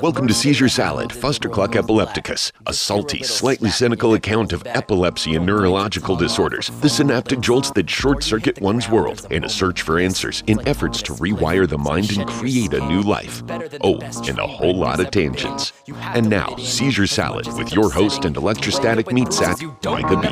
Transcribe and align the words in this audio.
Welcome 0.00 0.28
to 0.28 0.34
Seizure 0.34 0.68
Salad, 0.68 1.10
Fustercluck 1.10 1.74
epilepticus, 1.74 2.52
a 2.68 2.72
salty, 2.72 3.24
slightly 3.24 3.68
cynical 3.68 4.14
account 4.14 4.52
of 4.52 4.62
epilepsy 4.64 5.34
and 5.34 5.44
neurological 5.44 6.14
disorders, 6.14 6.68
the 6.82 6.88
synaptic 6.88 7.40
jolts 7.40 7.72
that 7.72 7.90
short 7.90 8.22
circuit 8.22 8.60
one's 8.60 8.88
world, 8.88 9.26
and 9.32 9.44
a 9.44 9.48
search 9.48 9.82
for 9.82 9.98
answers 9.98 10.44
in 10.46 10.60
efforts 10.68 11.02
to 11.02 11.14
rewire 11.14 11.68
the 11.68 11.76
mind 11.76 12.16
and 12.16 12.28
create 12.28 12.74
a 12.74 12.86
new 12.86 13.02
life. 13.02 13.42
Oh, 13.80 13.98
and 14.28 14.38
a 14.38 14.46
whole 14.46 14.76
lot 14.76 15.00
of 15.00 15.10
tangents. 15.10 15.72
And 15.88 16.30
now, 16.30 16.54
Seizure 16.58 17.08
Salad 17.08 17.48
with 17.58 17.74
your 17.74 17.90
host 17.90 18.24
and 18.24 18.36
electrostatic 18.36 19.10
meat 19.10 19.32
sack, 19.32 19.60
Micah 19.84 20.20
B. 20.20 20.28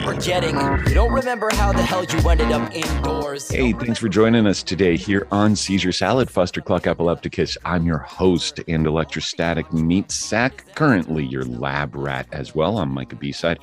You 0.89 0.95
don't 0.95 1.13
remember 1.13 1.49
how 1.55 1.73
the 1.73 1.83
hell 1.83 2.05
you 2.05 2.29
ended 2.29 2.53
up 2.53 2.73
indoors. 2.73 3.51
Hey, 3.51 3.73
thanks 3.73 3.99
for 3.99 4.09
joining 4.09 4.47
us 4.47 4.63
today 4.63 4.97
here 4.97 5.27
on 5.33 5.57
Seizure 5.57 5.91
Salad, 5.91 6.29
Fustercluck 6.29 6.87
epilepticus. 6.87 7.59
I'm 7.65 7.85
your 7.85 7.99
host 7.99 8.61
and 8.69 8.87
electrostatic 8.87 9.56
meat 9.73 10.11
sack, 10.11 10.65
currently 10.75 11.25
your 11.25 11.45
lab 11.45 11.95
rat 11.95 12.27
as 12.33 12.55
well. 12.55 12.79
I'm 12.79 12.91
Micah 12.91 13.17
B-side. 13.17 13.59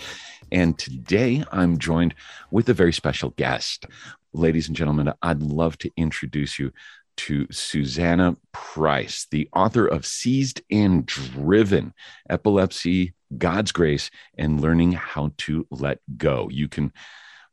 And 0.51 0.77
today 0.77 1.43
I'm 1.51 1.77
joined 1.77 2.15
with 2.51 2.69
a 2.69 2.73
very 2.73 2.93
special 2.93 3.31
guest. 3.31 3.85
Ladies 4.33 4.67
and 4.67 4.75
gentlemen, 4.75 5.13
I'd 5.21 5.41
love 5.41 5.77
to 5.79 5.91
introduce 5.95 6.59
you 6.59 6.71
to 7.17 7.47
Susanna 7.51 8.37
Price, 8.51 9.27
the 9.29 9.47
author 9.53 9.85
of 9.85 10.05
Seized 10.05 10.61
and 10.71 11.05
Driven 11.05 11.93
Epilepsy, 12.29 13.13
God's 13.37 13.71
Grace, 13.71 14.09
and 14.37 14.61
Learning 14.61 14.93
How 14.93 15.31
to 15.39 15.67
Let 15.69 15.99
Go. 16.17 16.49
You 16.51 16.67
can 16.67 16.91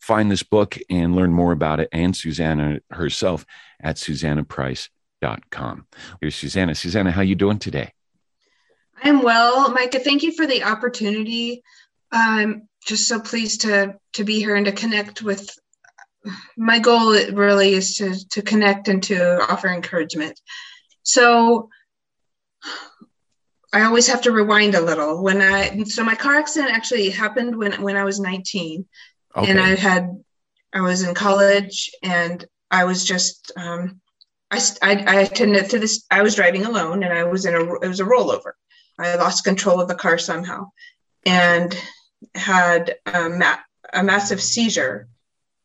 find 0.01 0.31
this 0.31 0.43
book 0.43 0.79
and 0.89 1.15
learn 1.15 1.33
more 1.33 1.53
about 1.53 1.81
it 1.81 1.89
and 1.93 2.17
Susanna 2.17 2.81
herself 2.91 3.45
at 3.83 3.97
susannaprice.com. 3.97 5.87
Here's 6.21 6.35
Susanna. 6.35 6.75
Susanna, 6.75 7.11
how 7.11 7.23
you 7.23 7.35
doing 7.35 7.59
today? 7.59 7.93
I'm 9.03 9.23
well, 9.23 9.71
Micah. 9.71 9.99
Thank 9.99 10.23
you 10.23 10.33
for 10.33 10.47
the 10.47 10.65
opportunity. 10.65 11.63
I'm 12.13 12.69
just 12.87 13.09
so 13.09 13.21
pleased 13.21 13.63
to 13.63 13.97
to 14.15 14.25
be 14.25 14.39
here 14.39 14.57
and 14.57 14.67
to 14.67 14.73
connect 14.73 15.23
with. 15.23 15.49
My 16.57 16.79
goal 16.79 17.13
really 17.33 17.73
is 17.75 17.97
to 17.97 18.29
to 18.31 18.43
connect 18.43 18.89
and 18.89 19.03
to 19.05 19.41
offer 19.41 19.69
encouragement. 19.69 20.39
So 21.03 21.71
I 23.73 23.83
always 23.83 24.09
have 24.09 24.23
to 24.23 24.33
rewind 24.33 24.75
a 24.75 24.81
little 24.81 25.23
when 25.23 25.41
I 25.41 25.85
so 25.85 26.05
my 26.05 26.15
car 26.15 26.37
accident 26.37 26.73
actually 26.73 27.11
happened 27.11 27.57
when 27.57 27.81
when 27.83 27.97
I 27.97 28.05
was 28.05 28.21
19, 28.21 28.87
okay. 29.37 29.51
and 29.51 29.61
I 29.61 29.77
had 29.77 30.23
I 30.73 30.81
was 30.83 31.03
in 31.03 31.15
college 31.15 31.91
and 32.03 32.45
I 32.71 32.85
was 32.85 33.05
just 33.05 33.53
um, 33.57 34.01
I, 34.51 34.61
I, 34.83 34.93
I 35.07 35.15
attended 35.23 35.71
to 35.71 35.79
this. 35.79 36.05
I 36.11 36.23
was 36.23 36.35
driving 36.35 36.67
alone 36.67 37.03
and 37.03 37.13
I 37.13 37.25
was 37.25 37.47
in 37.47 37.55
a 37.55 37.75
it 37.81 37.89
was 37.89 38.01
a 38.01 38.05
rollover, 38.05 38.53
I 39.01 39.17
lost 39.17 39.45
control 39.45 39.81
of 39.81 39.89
the 39.89 39.95
car 39.95 40.19
somehow 40.19 40.67
and 41.25 41.77
had 42.35 42.97
a, 43.07 43.29
ma- 43.29 43.59
a 43.93 44.03
massive 44.03 44.43
seizure 44.43 45.09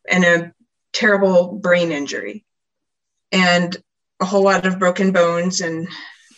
and 0.08 0.24
a 0.24 0.54
terrible 0.94 1.54
brain 1.54 1.92
injury 1.92 2.46
and 3.32 3.76
a 4.20 4.26
whole 4.26 4.44
lot 4.44 4.66
of 4.66 4.80
broken 4.80 5.12
bones. 5.12 5.62
And 5.62 5.88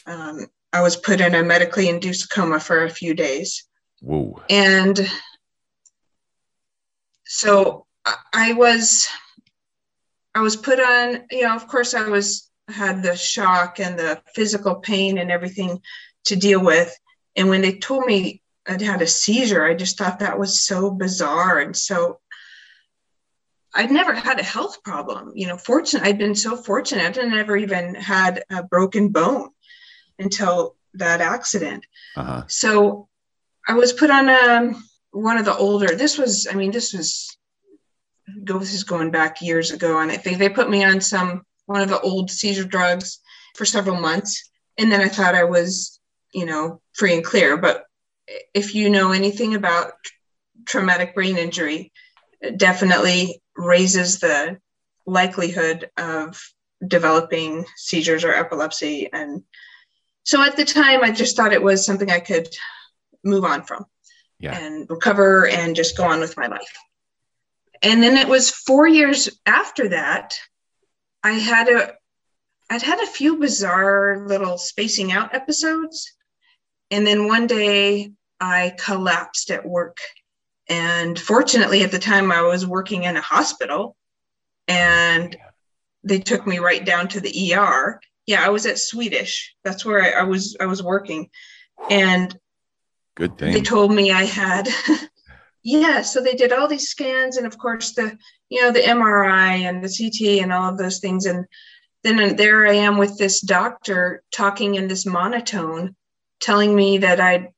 um, 0.06 0.48
I 0.74 0.82
was 0.82 0.96
put 0.96 1.22
in 1.22 1.36
a 1.36 1.44
medically 1.44 1.90
induced 1.90 2.32
coma 2.32 2.60
for 2.60 2.84
a 2.84 2.90
few 2.90 3.14
days. 3.14 3.66
Whoa. 4.02 4.42
And 4.50 5.10
so 7.26 7.86
I 8.34 8.54
was, 8.54 9.08
I 10.34 10.42
was 10.42 10.56
put 10.56 10.80
on, 10.80 11.26
you 11.30 11.44
know, 11.44 11.56
of 11.56 11.68
course 11.68 11.94
I 11.94 12.08
was, 12.08 12.50
had 12.70 13.02
the 13.02 13.16
shock 13.16 13.80
and 13.80 13.98
the 13.98 14.22
physical 14.36 14.76
pain 14.76 15.18
and 15.18 15.32
everything 15.32 15.80
to 16.28 16.36
deal 16.36 16.64
with. 16.64 16.96
And 17.36 17.50
when 17.50 17.62
they 17.62 17.74
told 17.74 18.06
me 18.06 18.42
I'd 18.68 18.82
had 18.82 19.02
a 19.02 19.08
seizure, 19.08 19.66
I 19.66 19.74
just 19.74 19.98
thought 19.98 20.20
that 20.20 20.40
was 20.40 20.62
so 20.62 20.92
bizarre. 20.92 21.60
And 21.60 21.76
so 21.76 22.20
I'd 23.74 23.92
never 23.92 24.14
had 24.14 24.40
a 24.40 24.44
health 24.44 24.84
problem. 24.84 25.34
You 25.36 25.48
know, 25.48 25.58
fortunate, 25.58 26.04
I'd 26.04 26.18
been 26.18 26.36
so 26.36 26.58
fortunate. 26.58 27.18
I 27.18 27.24
never 27.24 27.56
even 27.56 27.96
had 27.96 28.44
a 28.50 28.64
broken 28.64 29.10
bone 29.10 29.50
until 30.18 30.76
that 30.96 31.22
accident. 31.22 31.86
Uh-huh. 32.16 32.44
So 32.48 33.08
I 33.68 33.74
was 33.74 33.94
put 33.94 34.10
on 34.10 34.30
a, 34.30 34.34
um, 34.34 34.84
one 35.12 35.38
of 35.38 35.46
the 35.46 35.56
older, 35.56 35.96
this 35.96 36.18
was, 36.18 36.48
I 36.50 36.56
mean, 36.56 36.72
this 36.72 36.94
was, 36.94 37.38
this 38.44 38.74
is 38.74 38.84
going 38.84 39.12
back 39.12 39.42
years 39.42 39.72
ago. 39.72 40.00
And 40.00 40.12
I 40.12 40.18
think 40.18 40.40
they 40.40 40.50
put 40.50 40.70
me 40.70 40.84
on 40.84 41.00
some, 41.02 41.44
one 41.68 41.82
of 41.82 41.90
the 41.90 42.00
old 42.00 42.32
seizure 42.32 42.64
drugs 42.64 43.20
for 43.56 43.66
several 43.66 44.00
months. 44.00 44.50
And 44.78 44.92
then 44.92 45.02
I 45.02 45.08
thought 45.08 45.36
I 45.36 45.44
was 45.44 45.97
you 46.34 46.46
know, 46.46 46.82
free 46.94 47.14
and 47.14 47.24
clear. 47.24 47.58
But 47.58 47.86
if 48.54 48.76
you 48.76 48.90
know 48.90 49.12
anything 49.12 49.56
about 49.56 49.94
traumatic 50.66 51.16
brain 51.16 51.38
injury, 51.38 51.92
it 52.42 52.58
definitely 52.58 53.42
raises 53.56 54.20
the 54.20 54.60
likelihood 55.06 55.90
of 55.98 56.42
developing 56.86 57.66
seizures 57.76 58.24
or 58.24 58.34
epilepsy. 58.34 59.10
And 59.12 59.44
so 60.24 60.44
at 60.44 60.58
the 60.58 60.66
time, 60.66 61.04
I 61.04 61.12
just 61.12 61.36
thought 61.36 61.54
it 61.54 61.64
was 61.64 61.86
something 61.86 62.12
I 62.12 62.20
could 62.20 62.48
move 63.24 63.46
on 63.46 63.64
from 63.64 63.86
yeah. 64.40 64.58
and 64.58 64.90
recover 64.90 65.48
and 65.48 65.76
just 65.76 65.98
go 65.98 66.04
on 66.04 66.20
with 66.20 66.38
my 66.38 66.48
life. 66.48 66.78
And 67.82 68.02
then 68.02 68.18
it 68.18 68.28
was 68.28 68.50
four 68.50 68.88
years 68.88 69.30
after 69.46 69.90
that, 69.90 70.34
I 71.24 71.34
had 71.34 71.68
a 71.68 71.94
I'd 72.70 72.82
had 72.82 73.00
a 73.00 73.08
few 73.08 73.38
bizarre 73.38 74.26
little 74.28 74.58
spacing 74.58 75.14
out 75.14 75.34
episodes 75.34 76.14
and 76.92 77.06
then 77.06 77.28
one 77.28 77.48
day 77.48 78.12
I 78.40 78.74
collapsed 78.78 79.52
at 79.52 79.66
work. 79.66 79.98
And 80.70 81.20
fortunately, 81.20 81.84
at 81.84 81.92
the 81.92 82.00
time, 82.00 82.32
I 82.32 82.42
was 82.42 82.66
working 82.66 83.04
in 83.04 83.18
a 83.18 83.22
hospital 83.22 83.96
and 84.68 85.36
they 86.04 86.20
took 86.20 86.46
me 86.46 86.60
right 86.60 86.86
down 86.86 87.08
to 87.10 87.20
the 87.20 87.54
ER. 87.54 88.02
Yeah, 88.26 88.46
I 88.46 88.50
was 88.50 88.66
at 88.66 88.80
Swedish. 88.80 89.56
That's 89.64 89.86
where 89.86 90.02
I, 90.02 90.22
I 90.22 90.24
was 90.24 90.58
I 90.60 90.66
was 90.66 90.84
working. 90.84 91.30
And 91.90 92.38
good 93.16 93.38
thing. 93.38 93.54
They 93.54 93.62
told 93.62 93.94
me 93.94 94.12
I 94.12 94.24
had 94.24 94.68
yeah, 95.64 96.02
so 96.02 96.22
they 96.22 96.34
did 96.34 96.52
all 96.52 96.68
these 96.68 96.90
scans 96.90 97.38
and 97.38 97.48
of 97.48 97.58
course 97.58 97.94
the 97.94 98.18
you 98.50 98.62
know 98.62 98.72
the 98.72 98.82
MRI 98.82 99.62
and 99.62 99.84
the 99.84 99.90
CT 99.90 100.44
and 100.44 100.52
all 100.52 100.70
of 100.70 100.78
those 100.78 101.00
things 101.00 101.26
and 101.26 101.46
then 102.04 102.36
there 102.36 102.68
I 102.68 102.74
am 102.74 102.98
with 102.98 103.18
this 103.18 103.42
doctor 103.42 104.24
talking 104.32 104.76
in 104.76 104.88
this 104.88 105.06
monotone 105.06 105.96
telling 106.40 106.76
me 106.76 107.00
that 107.00 107.20
I 107.20 107.50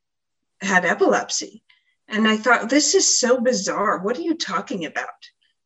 had 0.62 0.86
epilepsy. 0.86 1.64
And 2.08 2.28
I 2.28 2.38
thought, 2.38 2.70
this 2.70 2.96
is 2.96 3.20
so 3.20 3.40
bizarre. 3.40 4.00
What 4.00 4.18
are 4.18 4.22
you 4.22 4.36
talking 4.36 4.86
about? 4.86 5.08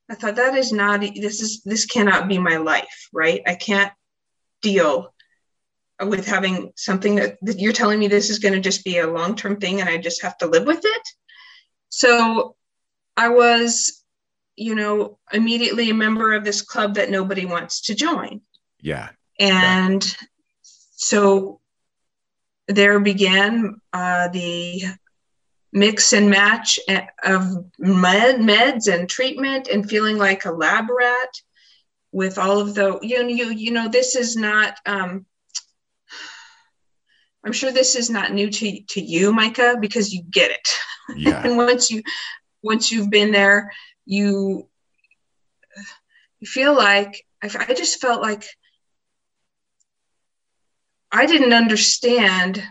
I 0.09 0.15
thought 0.15 0.35
that 0.35 0.55
is 0.55 0.71
not 0.71 0.99
this 0.99 1.41
is 1.41 1.63
this 1.63 1.85
cannot 1.85 2.27
be 2.27 2.37
my 2.37 2.57
life, 2.57 3.09
right? 3.13 3.41
I 3.47 3.55
can't 3.55 3.93
deal 4.61 5.13
with 6.01 6.25
having 6.25 6.73
something 6.75 7.15
that, 7.15 7.37
that 7.41 7.59
you're 7.59 7.71
telling 7.73 7.99
me 7.99 8.07
this 8.07 8.29
is 8.29 8.39
going 8.39 8.53
to 8.53 8.59
just 8.59 8.83
be 8.83 8.97
a 8.97 9.07
long-term 9.07 9.57
thing 9.57 9.79
and 9.79 9.89
I 9.89 9.97
just 9.97 10.21
have 10.23 10.37
to 10.39 10.47
live 10.47 10.65
with 10.65 10.81
it. 10.83 11.07
So 11.89 12.55
I 13.15 13.29
was, 13.29 14.03
you 14.55 14.75
know, 14.75 15.19
immediately 15.31 15.89
a 15.89 15.93
member 15.93 16.33
of 16.33 16.43
this 16.43 16.61
club 16.61 16.95
that 16.95 17.09
nobody 17.09 17.45
wants 17.45 17.81
to 17.81 17.95
join. 17.95 18.41
Yeah. 18.81 19.09
And 19.39 20.03
yeah. 20.03 20.27
so 20.93 21.61
there 22.67 22.99
began 22.99 23.79
uh, 23.91 24.27
the 24.29 24.83
mix 25.71 26.13
and 26.13 26.29
match 26.29 26.79
of 27.23 27.65
med, 27.79 28.35
meds 28.35 28.93
and 28.93 29.09
treatment 29.09 29.67
and 29.67 29.89
feeling 29.89 30.17
like 30.17 30.45
a 30.45 30.51
lab 30.51 30.85
rat 30.89 31.29
with 32.11 32.37
all 32.37 32.59
of 32.59 32.75
the 32.75 32.99
you 33.01 33.21
know 33.21 33.27
you, 33.27 33.49
you 33.49 33.71
know 33.71 33.89
this 33.89 34.15
is 34.15 34.37
not 34.37 34.77
um, 34.85 35.25
i'm 37.43 37.51
sure 37.51 37.71
this 37.71 37.95
is 37.95 38.09
not 38.11 38.31
new 38.31 38.51
to, 38.51 38.81
to 38.83 39.01
you 39.01 39.33
micah 39.33 39.75
because 39.81 40.13
you 40.13 40.21
get 40.29 40.51
it 40.51 40.77
yeah. 41.15 41.41
and 41.43 41.57
once 41.57 41.89
you 41.89 42.03
once 42.61 42.91
you've 42.91 43.09
been 43.09 43.31
there 43.31 43.71
you 44.05 44.69
you 46.39 46.47
feel 46.47 46.75
like 46.75 47.25
I, 47.41 47.49
I 47.69 47.73
just 47.73 47.99
felt 47.99 48.21
like 48.21 48.45
I 51.13 51.27
didn't 51.27 51.53
understand 51.53 52.61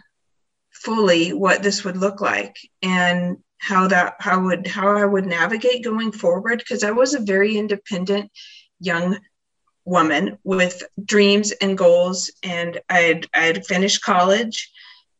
fully 0.73 1.33
what 1.33 1.63
this 1.63 1.85
would 1.85 1.97
look 1.97 2.21
like 2.21 2.57
and 2.83 3.37
how 3.59 3.87
that 3.87 4.17
how 4.19 4.43
would 4.43 4.67
how 4.67 4.97
I 4.97 5.05
would 5.05 5.27
navigate 5.27 5.85
going 5.85 6.11
forward 6.11 6.59
because 6.59 6.83
I 6.83 6.91
was 6.91 7.15
a 7.15 7.21
very 7.21 7.57
independent 7.57 8.33
young 8.81 9.17
woman 9.85 10.39
with 10.43 10.83
dreams 11.03 11.53
and 11.53 11.79
goals 11.79 12.33
and 12.43 12.81
I 12.91 12.99
had 12.99 13.27
I 13.33 13.43
had 13.43 13.65
finished 13.65 14.03
college 14.03 14.73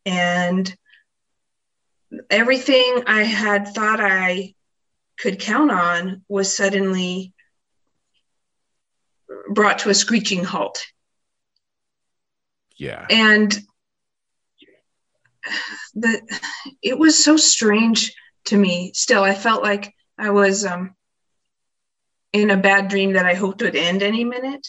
and 0.05 0.75
everything 2.29 3.03
I 3.07 3.23
had 3.23 3.69
thought 3.69 4.01
I 4.01 4.53
could 5.17 5.39
count 5.39 5.71
on 5.71 6.23
was 6.27 6.55
suddenly 6.55 7.31
brought 9.49 9.79
to 9.79 9.89
a 9.89 9.93
screeching 9.93 10.43
halt 10.43 10.85
yeah. 12.77 13.05
And 13.09 13.57
the 15.93 16.21
it 16.81 16.97
was 16.97 17.23
so 17.23 17.37
strange 17.37 18.13
to 18.45 18.57
me. 18.57 18.91
Still, 18.93 19.23
I 19.23 19.33
felt 19.33 19.63
like 19.63 19.93
I 20.17 20.31
was 20.31 20.65
um, 20.65 20.95
in 22.31 22.49
a 22.49 22.57
bad 22.57 22.87
dream 22.87 23.13
that 23.13 23.25
I 23.25 23.33
hoped 23.33 23.61
would 23.61 23.75
end 23.75 24.03
any 24.03 24.23
minute. 24.23 24.67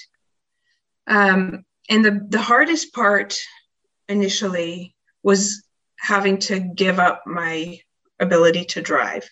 Um, 1.06 1.65
and 1.89 2.05
the 2.05 2.27
the 2.29 2.41
hardest 2.41 2.93
part 2.93 3.39
initially 4.09 4.95
was 5.23 5.65
having 5.99 6.39
to 6.39 6.61
give 6.61 6.99
up 6.99 7.23
my 7.27 7.79
ability 8.21 8.65
to 8.65 8.83
drive 8.83 9.29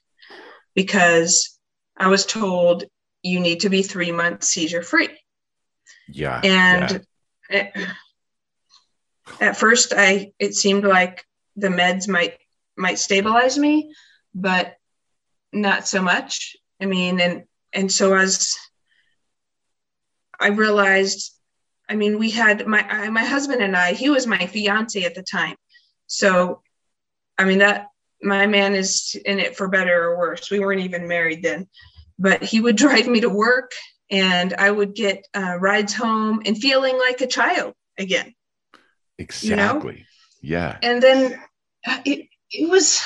because 0.74 1.58
I 1.96 2.08
was 2.08 2.24
told 2.24 2.84
you 3.22 3.40
need 3.40 3.60
to 3.60 3.68
be 3.68 3.82
three 3.82 4.12
months 4.12 4.48
seizure 4.48 4.82
free. 4.82 5.10
Yeah. 6.08 6.40
And 6.42 7.04
yeah. 7.50 7.68
It, 7.76 7.86
at 9.40 9.56
first 9.56 9.92
I 9.96 10.32
it 10.38 10.54
seemed 10.54 10.84
like 10.84 11.24
the 11.56 11.68
meds 11.68 12.08
might 12.08 12.38
might 12.76 12.98
stabilize 12.98 13.58
me, 13.58 13.94
but 14.34 14.76
not 15.52 15.86
so 15.86 16.02
much. 16.02 16.56
I 16.80 16.86
mean, 16.86 17.20
and 17.20 17.44
and 17.72 17.90
so 17.90 18.14
as 18.14 18.56
I 20.40 20.48
realized, 20.48 21.32
I 21.88 21.94
mean, 21.94 22.18
we 22.18 22.30
had 22.30 22.66
my 22.66 23.08
my 23.10 23.24
husband 23.24 23.62
and 23.62 23.76
I. 23.76 23.92
He 23.92 24.10
was 24.10 24.26
my 24.26 24.46
fiance 24.46 25.02
at 25.04 25.14
the 25.14 25.22
time, 25.22 25.56
so 26.06 26.62
I 27.38 27.44
mean 27.44 27.58
that 27.58 27.88
my 28.22 28.46
man 28.46 28.74
is 28.74 29.16
in 29.24 29.38
it 29.38 29.56
for 29.56 29.68
better 29.68 30.04
or 30.04 30.18
worse. 30.18 30.50
We 30.50 30.60
weren't 30.60 30.80
even 30.80 31.08
married 31.08 31.42
then, 31.42 31.68
but 32.18 32.42
he 32.42 32.60
would 32.60 32.76
drive 32.84 33.06
me 33.06 33.20
to 33.20 33.28
work, 33.28 33.72
and 34.10 34.54
I 34.54 34.70
would 34.70 34.94
get 34.94 35.26
uh, 35.34 35.56
rides 35.60 35.94
home 35.94 36.42
and 36.44 36.56
feeling 36.56 36.98
like 36.98 37.20
a 37.20 37.26
child 37.26 37.74
again. 37.98 38.34
Exactly. 39.18 39.92
You 39.92 39.98
know? 39.98 40.04
Yeah. 40.42 40.78
And 40.82 41.02
then 41.02 41.40
uh, 41.86 41.98
it 42.04 42.28
it 42.50 42.68
was 42.68 43.00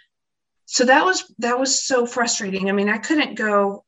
so 0.66 0.84
that 0.84 1.04
was 1.04 1.32
that 1.38 1.58
was 1.58 1.84
so 1.84 2.06
frustrating. 2.06 2.68
I 2.68 2.72
mean, 2.72 2.88
I 2.88 2.98
couldn't 2.98 3.34
go. 3.34 3.84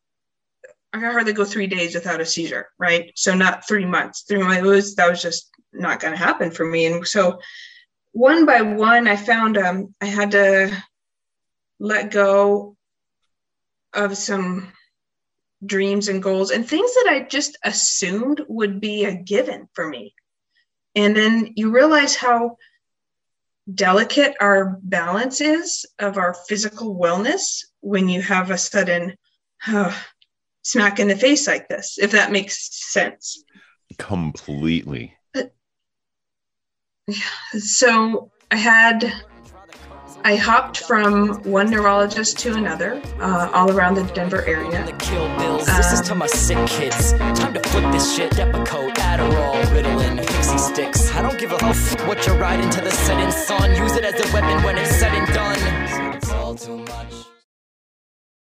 I 0.93 0.99
could 0.99 1.12
hardly 1.12 1.32
go 1.32 1.44
three 1.44 1.67
days 1.67 1.94
without 1.94 2.20
a 2.20 2.26
seizure, 2.26 2.69
right? 2.79 3.11
So 3.17 3.35
not 3.35 3.67
three 3.67 3.85
months. 3.85 4.23
Three 4.29 4.43
months 4.43 4.62
was 4.62 4.94
that 4.94 5.11
was 5.11 5.20
just 5.20 5.50
not 5.73 5.99
going 5.99 6.12
to 6.12 6.19
happen 6.19 6.52
for 6.52 6.64
me. 6.64 6.87
And 6.87 7.06
so 7.06 7.41
one 8.12 8.46
by 8.46 8.62
one, 8.62 9.08
I 9.08 9.17
found 9.17 9.58
um, 9.58 9.94
I 10.00 10.06
had 10.06 10.31
to 10.32 10.70
let 11.81 12.12
go 12.12 12.76
of 13.93 14.17
some 14.17 14.73
dreams 15.67 16.08
and 16.08 16.23
goals 16.23 16.50
and 16.50 16.67
things 16.67 16.94
that 16.94 17.06
I 17.08 17.23
just 17.23 17.58
assumed 17.64 18.43
would 18.49 18.81
be 18.81 19.05
a 19.05 19.14
given 19.14 19.69
for 19.73 19.88
me. 19.88 20.14
And 20.94 21.17
then 21.17 21.52
you 21.56 21.70
realize 21.70 22.14
how 22.14 22.56
delicate 23.73 24.37
our 24.41 24.79
balance 24.82 25.41
is 25.41 25.87
of 25.99 26.19
our 26.19 26.35
physical 26.49 26.96
wellness 26.96 27.64
when 27.81 28.08
you 28.08 28.20
have 28.23 28.50
a 28.50 28.58
sudden 28.58 29.17
uh, 29.67 29.94
smack 30.62 30.99
in 30.99 31.08
the 31.08 31.17
face 31.17 31.46
like 31.46 31.69
this, 31.69 31.99
if 31.99 32.12
that 32.12 32.32
makes 32.32 32.93
sense. 32.93 33.43
Completely. 33.99 35.14
So 37.58 38.31
I 38.50 38.56
had 38.56 39.12
I 40.26 40.37
hopped 40.37 40.79
from 40.79 41.43
one 41.43 41.69
neurologist 41.71 42.38
to 42.38 42.55
another, 42.55 42.99
uh, 43.21 43.50
all 43.53 43.71
around 43.71 43.97
the 43.97 44.05
Denver 44.15 44.43
area. 44.47 44.87
This 45.67 45.93
is 45.93 46.00
to 46.09 46.15
my 46.15 46.26
sick 46.26 46.67
kids. 46.67 47.12
Time 47.12 47.53
to 47.53 47.61
flip 47.61 47.93
this 47.93 48.17
shit. 48.17 48.31
Depakote, 48.32 48.94
Adderall, 48.94 49.62
Ritalin, 49.65 50.19
Pixy 50.25 50.59
Stix. 50.59 51.15
I 51.15 51.21
don't 51.21 51.38
give 51.38 51.53
a 51.53 51.62
f- 51.62 52.09
what 52.09 52.26
you're 52.26 52.38
riding 52.38 52.71
to 52.71 52.81
the 52.81 52.91
setting 52.91 53.31
sun. 53.31 53.75
Use 53.76 53.97
it 53.97 54.05
as 54.05 54.15
a 54.15 54.32
weapon 54.32 54.62
when 54.62 54.79
it's 54.79 54.97
set 54.97 55.15